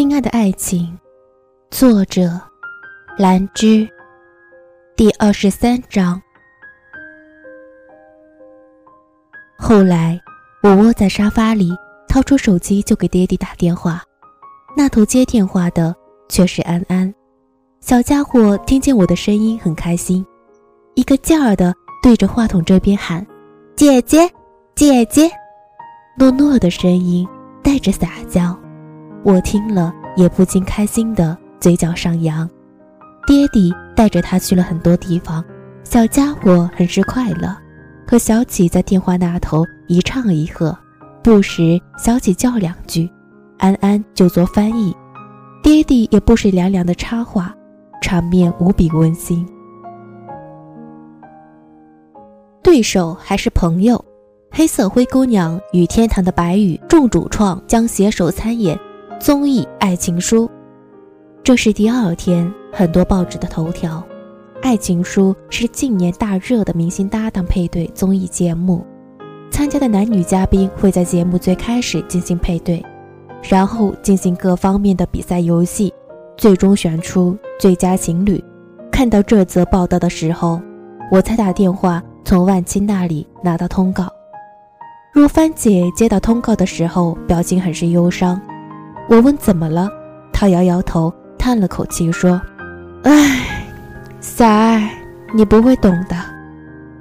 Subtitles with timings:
[0.00, 0.98] 亲爱的爱情，
[1.70, 2.40] 作者
[3.18, 3.86] 兰芝，
[4.96, 6.18] 第二十三章。
[9.58, 10.18] 后来，
[10.62, 11.76] 我窝在沙发里，
[12.08, 14.02] 掏出手机就给爹地打电话。
[14.74, 15.94] 那头接电话的
[16.30, 17.14] 却是安安，
[17.80, 20.24] 小家伙听见我的声音很开心，
[20.94, 23.24] 一个劲儿的对着话筒这边喊
[23.76, 24.26] ：“姐姐，
[24.74, 25.30] 姐姐。”
[26.18, 27.28] 诺诺的声音
[27.62, 28.58] 带着撒娇。
[29.22, 32.48] 我听了也不禁开心的嘴角上扬，
[33.26, 35.44] 爹地带着他去了很多地方，
[35.84, 37.54] 小家伙很是快乐。
[38.06, 40.76] 可小启在电话那头一唱一和，
[41.22, 43.08] 不时小启叫两句，
[43.58, 44.96] 安安就做翻译，
[45.62, 47.54] 爹地也不时凉凉的插话，
[48.02, 49.46] 场面无比温馨。
[52.62, 54.02] 对手还是朋友，
[54.50, 58.78] 黑色灰姑娘与天堂的白羽众主创将携手参演。
[59.20, 60.46] 综艺《爱情书》，
[61.44, 63.98] 这是第二天很多报纸的头条。
[64.62, 68.82] 《爱情书》是近年大热的明星搭档配对综艺节目，
[69.50, 72.82] 参加的男女嘉宾会在节目最开始进行配对，
[73.42, 75.92] 然后进行各方面的比赛游戏，
[76.38, 78.42] 最终选出最佳情侣。
[78.90, 80.58] 看到这则报道的时候，
[81.12, 84.08] 我才打电话从万青那里拿到通告。
[85.12, 88.40] 若帆姐接到通告的时候，表情很是忧伤。
[89.10, 89.90] 我问怎么了，
[90.32, 92.40] 他摇摇头，叹了口气说
[93.02, 93.66] ：“唉，
[94.20, 94.88] 小爱，
[95.34, 96.14] 你不会懂的。”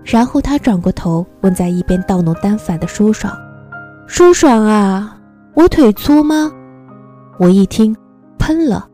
[0.03, 3.31] 然后他转过头问在一边倒弄单反的舒爽
[4.09, 5.19] ：“舒爽啊，
[5.53, 6.51] 我腿粗吗？”
[7.37, 7.95] 我一听，
[8.39, 8.87] 喷了，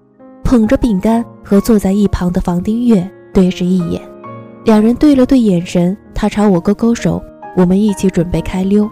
[0.44, 4.02] 捧着饼干和坐在一旁的房丁月对视一眼，
[4.66, 7.24] 两人对了对眼神，他朝我勾勾手，
[7.56, 8.90] 我们一起准备开溜。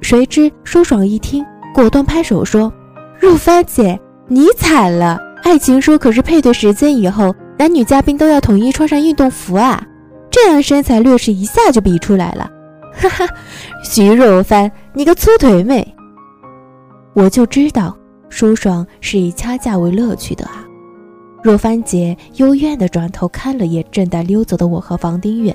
[0.00, 2.72] 谁知舒爽一听，果断拍手说。
[3.18, 5.18] 若帆姐，你惨了！
[5.42, 9.82] 爱情书可是配对时间以后，男女嘉宾都要统一穿上运动服啊，
[10.30, 12.48] 这样身材劣势一下就比出来了。
[12.92, 13.26] 哈哈，
[13.82, 15.94] 徐若帆，你个粗腿妹！
[17.14, 17.96] 我就知道
[18.28, 20.64] 舒爽是以掐架为乐趣的啊。
[21.42, 25.54] 若帆姐幽怨地转头看了眼正在溜走的我和房丁远，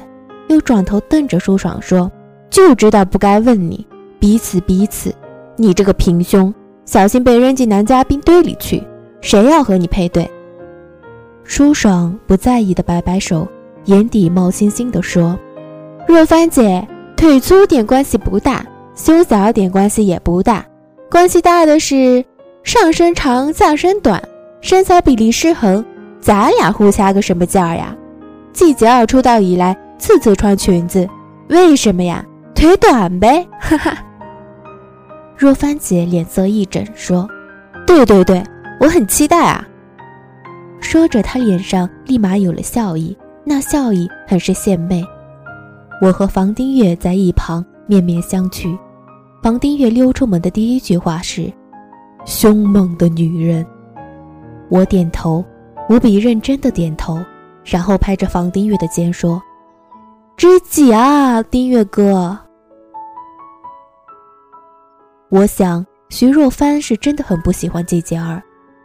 [0.49, 2.11] 又转头瞪着舒爽说
[2.49, 3.85] ：“就知道不该问你，
[4.19, 5.13] 彼此彼此，
[5.55, 6.53] 你这个平胸。”
[6.85, 8.83] 小心被扔进男嘉宾堆里去！
[9.21, 10.29] 谁要和你配对？
[11.45, 13.47] 舒爽不在意的摆摆手，
[13.85, 15.37] 眼底冒星星的说
[16.07, 16.85] ：“若帆姐，
[17.15, 20.65] 腿粗点关系不大，胸小点关系也不大，
[21.09, 22.23] 关系大的是
[22.63, 24.21] 上身长下身短，
[24.61, 25.83] 身材比例失衡。
[26.19, 27.95] 咱俩互掐个什么劲儿呀？
[28.53, 31.07] 季节二出道以来，次次穿裙子，
[31.47, 32.25] 为什么呀？
[32.53, 33.47] 腿短呗！
[33.59, 33.97] 哈哈。”
[35.37, 37.27] 若帆姐脸色一整，说
[37.87, 38.41] ：“对对对，
[38.79, 39.67] 我很期待啊。”
[40.79, 45.03] 说着，她脸上立马有了笑意，那笑意很是献媚。
[46.01, 48.77] 我和房丁月在一旁面面相觑。
[49.41, 51.51] 房丁月溜出门的第一句话是
[52.25, 53.65] ：“凶猛的女人。”
[54.69, 55.43] 我点头，
[55.89, 57.19] 无比认真的点头，
[57.63, 59.41] 然后拍着房丁月的肩说
[60.37, 62.37] ：“知己啊，丁月哥。”
[65.33, 68.39] 我想，徐若帆是真的很不喜欢季节儿。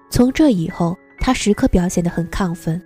[0.08, 2.80] 从这以后，他时刻表现得很亢奋。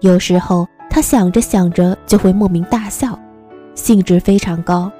[0.00, 3.18] 有时候，他想着想着就会莫名大笑，
[3.74, 4.92] 兴致非常高。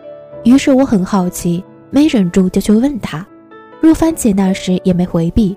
[0.44, 3.26] 于是我很好奇，没忍住就去问他。
[3.78, 5.54] 若帆姐那时也没回避，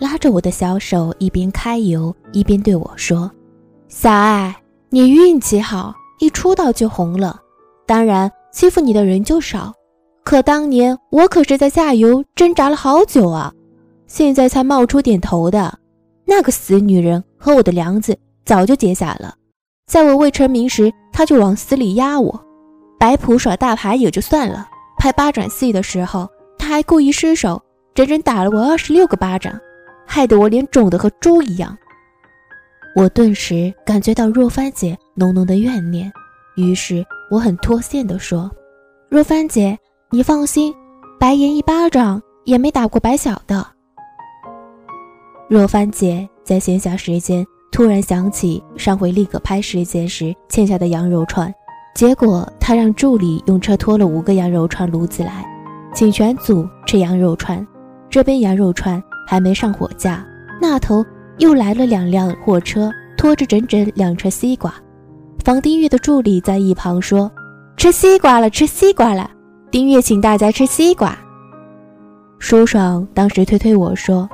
[0.00, 3.30] 拉着我的小手，一边揩油一边对我说
[3.86, 4.56] ：“小爱，
[4.90, 7.40] 你运气好，一出道就红了。
[7.86, 9.72] 当然，欺负你的人就少。”
[10.28, 13.50] 可当年我可是在下游挣扎了好久啊，
[14.06, 15.78] 现在才冒出点头的，
[16.26, 19.34] 那个死女人和我的梁子早就结下了。
[19.86, 22.44] 在我未成名时，她就往死里压我，
[22.98, 26.28] 摆谱耍大牌也就算了，拍八掌戏的时候，
[26.58, 27.62] 她还故意失手，
[27.94, 29.58] 整整打了我二十六个巴掌，
[30.06, 31.74] 害得我脸肿得和猪一样。
[32.94, 36.12] 我顿时感觉到若帆姐浓浓的怨念，
[36.56, 38.50] 于是我很脱线地说
[39.08, 39.74] ：“若帆姐。”
[40.10, 40.74] 你放心，
[41.20, 43.66] 白岩一巴掌也没打过白小的。
[45.50, 51.54] 若帆姐在闲暇时间突然想起上回立刻拍时间时欠下的羊肉串，
[51.94, 55.44] 结果她让助理用车拖了五个羊肉串炉子来，
[55.92, 57.66] 请全组吃羊肉串。
[58.08, 60.26] 这边羊肉串还没上火架，
[60.58, 61.04] 那头
[61.36, 64.74] 又来了两辆货车，拖着整整两车西瓜。
[65.44, 67.30] 房丁玉的助理在一旁说
[67.76, 69.32] ：“吃西瓜了，吃西瓜了。”
[69.70, 71.16] 丁月请大家吃西瓜。
[72.38, 74.28] 舒爽当时推推我说：“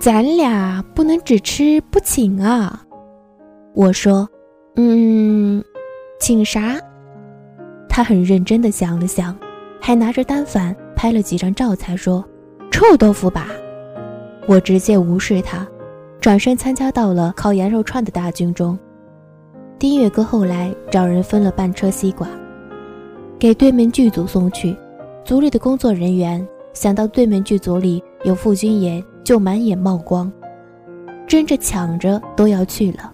[0.00, 2.82] 咱俩不能只吃不请啊。”
[3.74, 4.26] 我说
[4.76, 5.62] ：“嗯，
[6.18, 6.80] 请啥？”
[7.86, 9.36] 他很认真地想了想，
[9.80, 12.24] 还拿着单反拍了几张照，才说
[12.70, 13.48] ：“臭豆腐吧。”
[14.48, 15.66] 我直接无视他，
[16.18, 18.78] 转身参加到了烤羊肉串的大军中。
[19.78, 22.26] 丁月哥后来找人分了半车西瓜，
[23.38, 24.76] 给对面剧组送去。
[25.24, 30.30] 组里的工作人员想到对面剧组里有傅君言，就满眼冒光，
[31.26, 33.12] 争着抢着都要去了。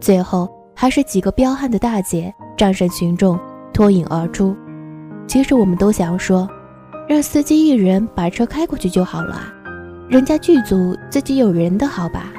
[0.00, 3.38] 最后还是几个彪悍的大姐战胜群众，
[3.72, 4.54] 脱颖而出。
[5.26, 6.48] 其实我们都想说，
[7.08, 9.40] 让司机一人把车开过去就好了，
[10.08, 12.32] 人家剧组自己有人的好吧。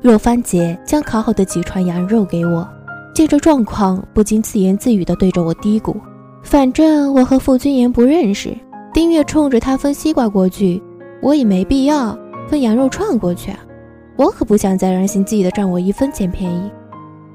[0.00, 2.68] 若帆姐将烤好的几串羊肉给我，
[3.14, 5.94] 借着状况，不禁自言自语地对着我嘀咕。
[6.42, 8.54] 反正我和傅君言不认识，
[8.92, 10.82] 丁月冲着他分西瓜过去，
[11.22, 12.18] 我也没必要
[12.48, 13.58] 分羊肉串过去啊！
[14.16, 16.70] 我可不想再让心记得占我一分钱便宜。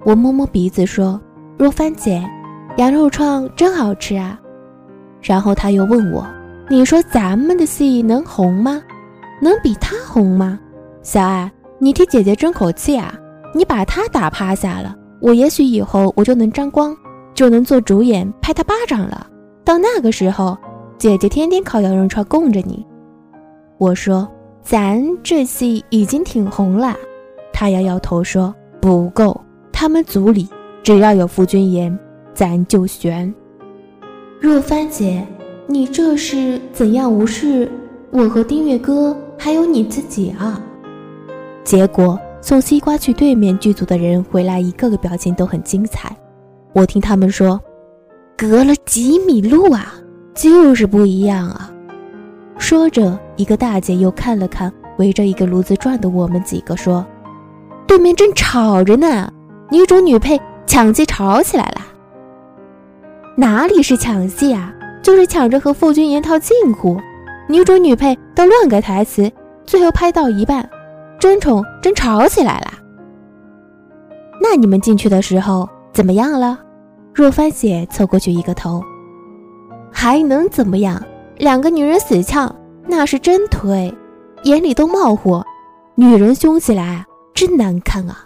[0.04, 1.20] 我摸摸鼻子说
[1.58, 2.24] ：“若帆姐，
[2.78, 4.40] 羊肉串真好吃啊！”
[5.22, 6.26] 然后他又问我
[6.70, 8.82] ：“你说咱们的戏能红吗？
[9.42, 10.60] 能比他红吗？”
[11.02, 13.14] 小爱，你替姐姐争口气啊！
[13.56, 16.96] 你把他打趴下了，我也许以后我就能沾光。
[17.36, 19.26] 就能做主演拍他巴掌了。
[19.64, 20.58] 到那个时候，
[20.98, 22.86] 姐姐天天烤羊肉串供着你。
[23.78, 24.28] 我说
[24.62, 26.94] ：“咱这戏已经挺红了。”
[27.54, 29.40] 他摇摇头说：“不够。
[29.72, 30.50] 他们组里
[30.84, 31.98] 只要有傅君言，
[32.34, 33.34] 咱就悬。”
[34.42, 35.26] 若帆姐，
[35.66, 37.72] 你这是怎样无视
[38.12, 40.62] 我和丁月哥，还有你自己啊？
[41.64, 46.16] 结果送西瓜去对面剧组的人回来，一个个表情都很精彩。
[46.74, 47.60] 我听他们说，
[48.38, 49.94] 隔了几米路啊，
[50.34, 51.72] 就是不一样啊。
[52.58, 57.06] 说着，一个大姐又看了看围着一个炉子转的我们几个，说
[57.88, 59.32] ：“对面正吵着呢，
[59.70, 61.82] 女主女配抢戏吵起来了。
[63.36, 67.00] 哪里是抢戏啊，就是抢着和傅君言套近乎。
[67.48, 69.32] 女主女配都乱改台词，
[69.66, 70.70] 最后拍到一半，
[71.20, 72.74] 争宠真吵起来了。
[74.42, 76.58] 那你们进去的时候？”怎么样了？
[77.14, 78.82] 若帆姐凑过去一个头，
[79.92, 81.04] 还能怎么样？
[81.36, 82.56] 两个女人死呛，
[82.88, 83.94] 那是真推，
[84.44, 85.46] 眼里都冒火，
[85.96, 88.26] 女人凶起来真难看啊！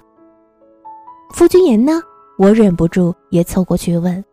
[1.34, 2.00] 傅君言呢？
[2.38, 4.24] 我忍不住也凑过去问。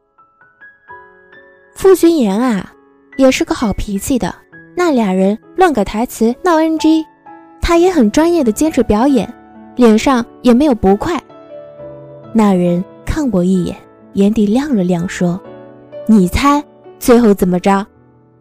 [1.75, 2.71] 傅君言啊，
[3.17, 4.35] 也是个好脾气的。
[4.77, 7.07] 那俩人乱改台词闹 NG，
[7.71, 9.33] 他也很专业的坚持表演，
[9.77, 11.17] 脸上也没有不快。
[12.33, 12.85] 那人。
[13.07, 13.77] 看我一眼，
[14.15, 15.41] 眼底亮了亮，说
[16.07, 16.63] ：“你猜
[16.99, 17.87] 最后怎么着？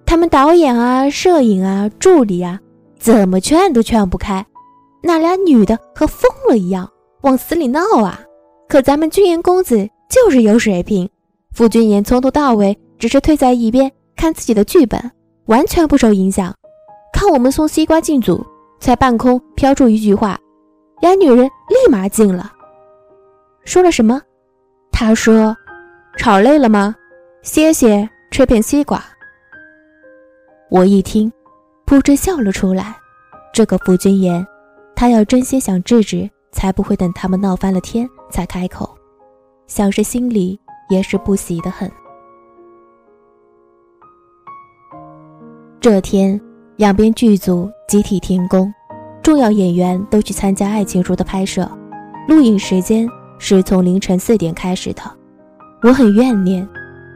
[0.03, 2.59] 他们导演啊、摄影啊、助理啊，
[2.97, 4.43] 怎么劝都劝不开。
[5.03, 6.89] 那俩女的和疯了一样，
[7.21, 8.19] 往死里闹啊！
[8.67, 11.07] 可咱们君言公子就是有水平，
[11.53, 14.99] 傅君言从头到尾只是退在一边看自己的剧本，
[15.45, 16.51] 完全不受影响。
[17.13, 18.43] 看我们送西瓜进组，
[18.79, 20.39] 在半空飘出一句话，
[21.01, 22.51] 俩女人立马静了。
[23.65, 24.21] 说了什么？”
[24.91, 25.55] 他说
[26.17, 26.95] ：“吵累了吗？
[27.41, 29.03] 歇歇，吃片西瓜。”
[30.71, 31.31] 我一听，
[31.85, 32.95] 扑哧笑了出来。
[33.53, 34.45] 这个夫君言，
[34.95, 38.89] 他要真心想制止，才不会等他们闹翻了天才开口。
[39.67, 40.59] 想是心里
[40.89, 41.91] 也是不喜的很。
[45.79, 46.39] 这天，
[46.75, 48.71] 两边剧组集体停工，
[49.23, 51.67] 重要演员都去参加《爱情书》的拍摄，
[52.27, 53.09] 录影时间。
[53.41, 55.01] 是从凌晨四点开始的，
[55.81, 56.67] 我很怨念，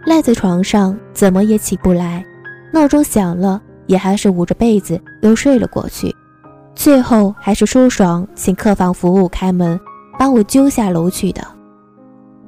[0.06, 2.26] 赖在床上怎么也起不来，
[2.72, 6.16] 闹钟响了也还是捂着被子又睡了过去，
[6.74, 9.78] 最后还是舒爽请客房服务开门
[10.18, 11.46] 把我揪下楼去的。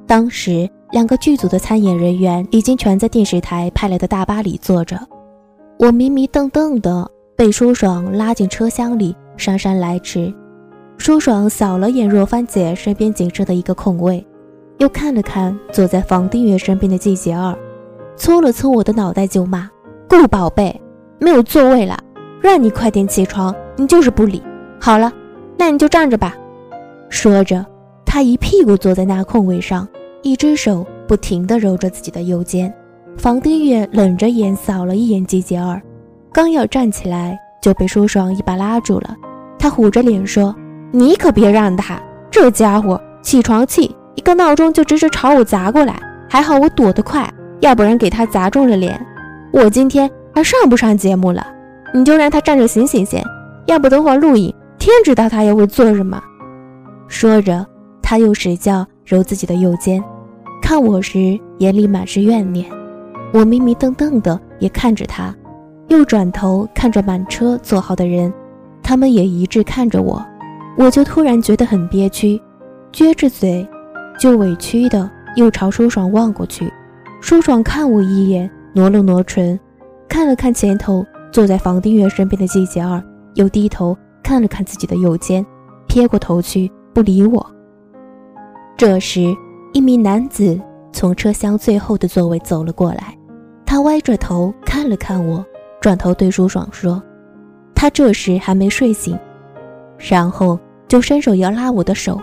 [0.06, 4.98] 当时两个剧组的参演人员已经全在电视台派来的大巴里坐着，
[5.78, 10.32] 我迷迷瞪瞪的被舒爽拉进车厢里姗姗来迟。
[10.96, 14.26] 舒爽扫了眼若帆姐身边仅剩的一个空位，
[14.78, 17.54] 又看了看坐在房定月身边的季杰儿，
[18.16, 19.68] 搓了搓我的脑袋就骂
[20.08, 20.80] ：“顾宝贝，
[21.18, 21.98] 没有座位了，
[22.40, 24.42] 让你快点起床，你就是不理。
[24.80, 25.12] 好了，
[25.58, 26.34] 那你就站着吧。”
[27.10, 27.64] 说着，
[28.06, 29.86] 他一屁股坐在那空位上，
[30.22, 32.72] 一只手不停地揉着自己的右肩。
[33.18, 35.82] 房定月冷着眼扫了一眼季杰儿，
[36.36, 39.16] 刚要站起来，就被舒爽一把拉住了。
[39.58, 40.54] 他虎着脸说。
[40.92, 41.98] 你可别让他
[42.30, 45.98] 这家伙起床气，一个闹钟就直直朝我砸过来。
[46.28, 47.28] 还好我躲得快，
[47.60, 48.98] 要不然给他砸中了脸，
[49.50, 51.44] 我今天还上不上节目了？
[51.94, 53.24] 你就让他站着醒醒先，
[53.66, 56.22] 要不等会儿录影，天知道他又会做什么。
[57.08, 57.66] 说着，
[58.02, 60.02] 他又使劲揉自己的右肩，
[60.62, 62.66] 看我时眼里满是怨念。
[63.32, 65.34] 我迷迷瞪瞪的也看着他，
[65.88, 68.32] 又转头看着满车坐好的人，
[68.82, 70.24] 他们也一致看着我。
[70.76, 72.40] 我就突然觉得很憋屈，
[72.92, 73.66] 撅着嘴，
[74.18, 76.70] 就委屈的又朝舒爽望过去。
[77.20, 79.58] 舒爽看我一眼，挪了挪唇，
[80.08, 83.02] 看了看前头坐在房丁月身边的季杰儿，
[83.34, 85.44] 又低头看了看自己的右肩，
[85.86, 87.44] 撇过头去不理我。
[88.76, 89.34] 这时，
[89.72, 90.60] 一名男子
[90.92, 93.16] 从车厢最后的座位走了过来，
[93.64, 95.44] 他歪着头看了看我，
[95.80, 97.02] 转头对舒爽说
[97.74, 99.18] ：“他这时还没睡醒。”
[99.98, 100.58] 然后。
[100.88, 102.16] 就伸手要拉我的手，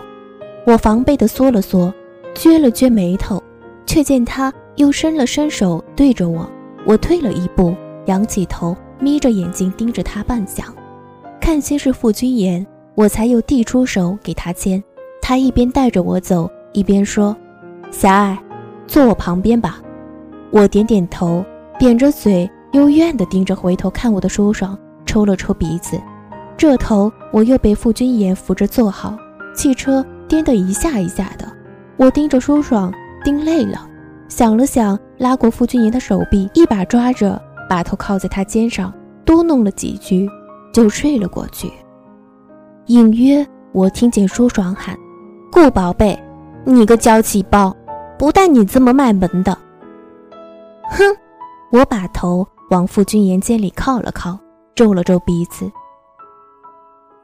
[0.66, 1.92] 我防备的缩了缩，
[2.34, 3.38] 撅了撅眉头，
[3.84, 6.48] 却见他又伸了伸手对着我。
[6.86, 7.74] 我退了一步，
[8.06, 10.62] 仰起头，眯着眼睛盯着他半晌，
[11.38, 14.82] 看清是傅君言，我才又递出手给他牵。
[15.20, 17.36] 他一边带着我走，一边说
[17.92, 18.38] ：“小爱，
[18.86, 19.78] 坐我旁边吧。”
[20.50, 21.44] 我点点头，
[21.78, 24.76] 扁着嘴，幽怨地盯着回头看我的舒爽，
[25.06, 25.96] 抽了抽鼻子。
[26.56, 29.16] 这头我又被傅君言扶着坐好，
[29.54, 31.46] 汽车颠得一下一下的。
[31.96, 33.88] 我盯着舒爽，盯累了，
[34.26, 37.40] 想了想，拉过傅君言的手臂，一把抓着，
[37.70, 38.92] 把头靠在他肩上，
[39.24, 40.28] 嘟弄了几句，
[40.72, 41.72] 就睡了过去。
[42.86, 44.98] 隐约我听见舒爽喊
[45.52, 46.20] ：“顾宝贝，
[46.64, 47.72] 你个娇气包，
[48.18, 49.56] 不带你这么卖萌的。”
[50.90, 51.04] 哼，
[51.70, 54.36] 我把头往傅君言肩里靠了靠，
[54.74, 55.70] 皱了皱鼻子。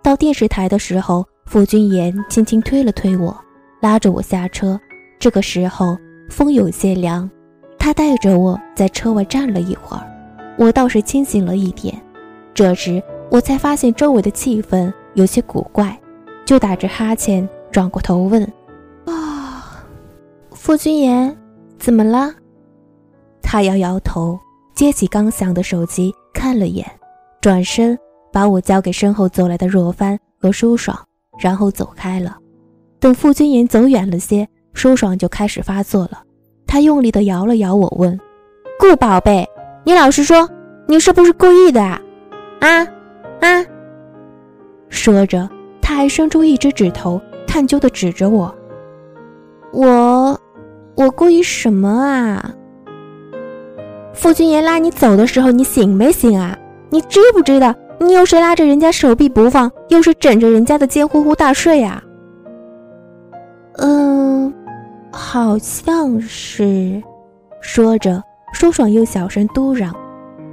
[0.00, 3.37] 到电视台的时候，傅君言轻轻推了推我，
[3.80, 4.80] 拉着我下车。
[5.19, 5.99] 这个时候
[6.30, 7.28] 风有些凉，
[7.80, 10.07] 他带着我在车外站了一会儿，
[10.57, 12.00] 我倒是清醒了一点。
[12.54, 16.00] 这时我才发现周围的气氛有些古怪，
[16.47, 18.45] 就打着哈欠转过头问
[19.07, 19.85] ：“啊，
[20.52, 21.37] 傅君言，
[21.76, 22.33] 怎么了？”
[23.42, 24.38] 他摇摇头，
[24.81, 26.87] 接起刚响的手机看了眼，
[27.43, 27.99] 转身。
[28.33, 30.99] 把我交给身后走来的若帆和舒爽，
[31.39, 32.39] 然后走开了。
[32.99, 36.23] 等傅君言走远了些，舒爽就开始发作了。
[36.67, 38.19] 他用力地摇了摇我，问
[38.81, 39.47] ：“顾宝贝，
[39.85, 40.49] 你老实说，
[40.89, 42.01] 你是不是故意的啊？
[42.61, 42.89] 啊
[43.43, 43.67] 啊！”
[44.89, 45.47] 说着，
[45.83, 48.55] 他还伸出一只指头，探究地指着我
[49.75, 50.41] ：“我，
[50.97, 52.55] 我故意什么啊？
[54.12, 56.57] 傅君言拉你走的时候，你醒没醒啊？
[56.90, 62.02] 你知不知道？”你又是拉着人家手臂不放，又是枕着人家的肩呼呼大睡啊？
[63.76, 64.50] 嗯，
[65.12, 67.02] 好像是。
[67.61, 68.23] 说着，
[68.55, 69.95] 舒爽又小声嘟嚷：“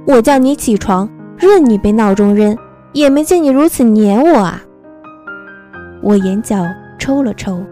[0.06, 2.54] 我叫你起床，任你被闹钟扔，
[2.92, 4.62] 也没见你如此黏我啊。”
[6.04, 6.66] 我眼角
[6.98, 7.64] 抽了抽，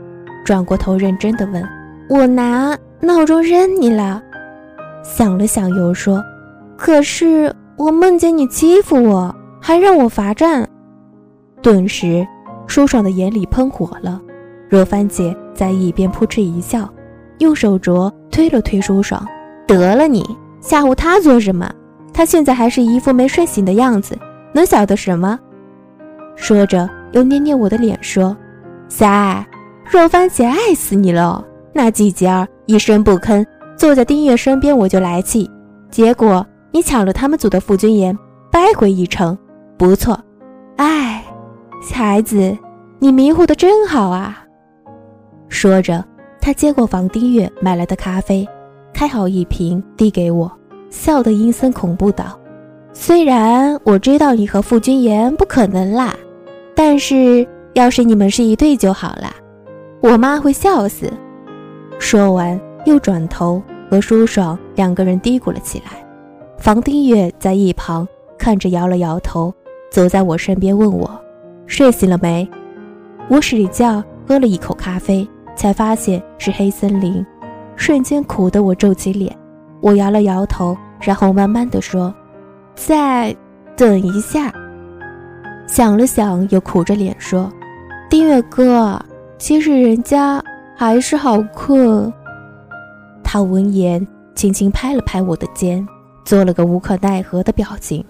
[0.43, 1.63] 转过头认真的问
[2.09, 4.23] ：“我拿闹钟扔你了？”
[5.07, 6.23] 想了想，又说
[6.77, 10.69] ：“可是我梦见你欺负我。”还让我罚站，
[11.61, 12.25] 顿时，
[12.69, 14.21] 舒爽的眼里喷火了。
[14.69, 16.89] 若帆姐在一边扑哧一笑，
[17.39, 19.27] 用手镯推了推舒爽
[19.67, 20.25] ：“得了你，
[20.61, 21.69] 吓唬他做什么？
[22.13, 24.17] 他现在还是一副没睡醒的样子，
[24.53, 25.37] 能晓得什么？”
[26.37, 28.37] 说着，又捏捏我的脸说
[28.89, 29.45] ：“小爱，
[29.91, 31.45] 若帆姐爱死你了。
[31.73, 33.45] 那季节儿一声不吭，
[33.77, 35.51] 坐在丁月身边，我就来气。
[35.91, 38.17] 结果你抢了他们组的傅君言，
[38.51, 39.37] 败回一城。”
[39.79, 40.19] 不错，
[40.77, 41.23] 哎，
[41.93, 42.57] 孩子，
[42.99, 44.43] 你迷糊的真好啊！
[45.51, 46.03] 说着，
[46.41, 48.49] 他接过房丁月买来的咖啡，
[48.95, 50.51] 开好一瓶递给我，
[50.89, 52.41] 笑得阴森恐怖道
[52.95, 56.15] ：“虽然我知道你和傅君言不可能啦，
[56.75, 59.31] 但是要是你们是一对就好了，
[60.01, 61.13] 我妈会笑死。”
[62.01, 66.05] 说完，又转头和舒爽两个人嘀咕了起来。
[66.59, 69.55] 房丁月在一旁看着，摇了摇头。
[69.89, 71.09] 走在我身边问我
[71.67, 72.47] ：“睡醒了没？”
[73.31, 77.25] 我使劲喝了一口咖啡，才发现是黑森林，
[77.77, 79.35] 瞬间苦得我皱起脸。
[79.81, 82.13] 我摇了摇头，然后慢慢的说
[82.75, 83.35] ：“再
[83.77, 84.53] 等一下。”
[85.67, 87.51] 想了想，又苦着脸说
[88.11, 89.01] ：“丁月哥，
[89.39, 90.43] 其实人家
[90.77, 92.13] 还是好困。”
[93.37, 95.87] 他闻言，轻轻拍了拍我的肩，
[96.25, 98.03] 做了个无可奈何的表情。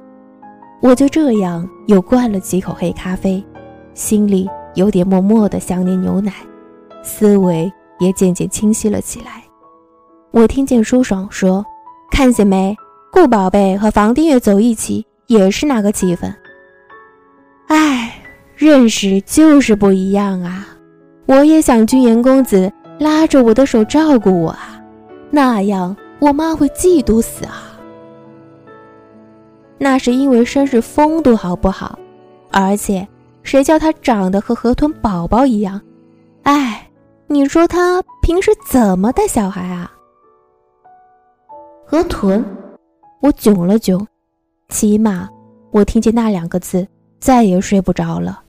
[0.81, 3.45] 我就这样又灌了几口黑咖啡，
[3.93, 6.33] 心里有点默默的想念牛奶，
[7.03, 7.69] 思维
[7.99, 9.43] 也渐渐清晰了起来。
[10.31, 11.67] 我听见舒爽说
[12.13, 12.77] ：“看见没，
[13.11, 16.33] 顾宝贝和房丁月走一起也是那个气氛。”
[17.67, 18.15] 唉，
[18.55, 20.69] 认识就是不一样啊！
[21.27, 24.76] 我也想君言公子拉着我的手照顾我啊，
[25.31, 27.79] 那样我妈会嫉妒死啊！
[29.79, 31.99] 那是因为绅士风度好不好？
[32.51, 33.07] 而且
[33.43, 35.81] 谁叫他长得和河豚宝宝一样？
[36.45, 36.89] 哎，
[37.27, 39.91] 你说他平时怎么带小孩啊？
[41.85, 42.43] 河豚，
[43.21, 44.07] 我囧了囧，
[44.69, 45.29] 起码
[45.71, 46.87] 我听见那两个字，
[47.21, 48.43] 再也睡不着了。